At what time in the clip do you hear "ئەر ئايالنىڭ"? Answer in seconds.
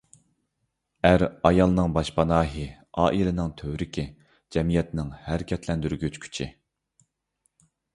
1.09-1.93